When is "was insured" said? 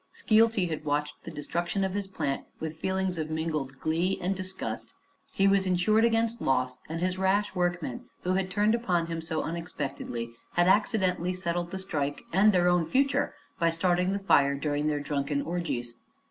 5.47-6.03